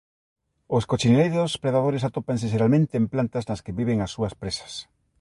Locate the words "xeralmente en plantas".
2.53-3.47